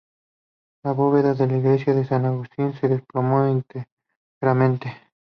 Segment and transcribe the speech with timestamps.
[0.83, 4.97] La bóveda de la iglesia de San Agustín se desplomó íntegramente.